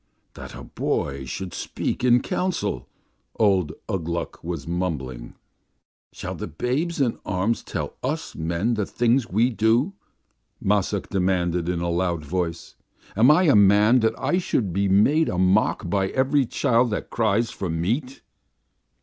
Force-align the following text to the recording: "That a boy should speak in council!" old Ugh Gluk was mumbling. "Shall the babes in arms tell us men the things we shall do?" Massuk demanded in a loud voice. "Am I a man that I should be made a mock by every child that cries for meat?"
"That 0.33 0.55
a 0.55 0.63
boy 0.63 1.25
should 1.25 1.53
speak 1.53 2.03
in 2.03 2.23
council!" 2.23 2.89
old 3.35 3.73
Ugh 3.87 4.03
Gluk 4.03 4.43
was 4.43 4.67
mumbling. 4.67 5.35
"Shall 6.11 6.33
the 6.33 6.47
babes 6.47 6.99
in 6.99 7.19
arms 7.23 7.61
tell 7.61 7.93
us 8.01 8.35
men 8.35 8.73
the 8.73 8.87
things 8.87 9.29
we 9.29 9.49
shall 9.49 9.57
do?" 9.57 9.93
Massuk 10.59 11.09
demanded 11.09 11.69
in 11.69 11.81
a 11.81 11.89
loud 11.91 12.25
voice. 12.25 12.73
"Am 13.15 13.29
I 13.29 13.43
a 13.43 13.55
man 13.55 13.99
that 13.99 14.19
I 14.19 14.39
should 14.39 14.73
be 14.73 14.89
made 14.89 15.29
a 15.29 15.37
mock 15.37 15.87
by 15.87 16.07
every 16.07 16.47
child 16.47 16.89
that 16.89 17.11
cries 17.11 17.51
for 17.51 17.69
meat?" 17.69 18.23